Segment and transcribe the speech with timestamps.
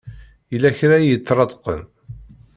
[0.51, 1.81] Yella kra i iṭṭreḍqen.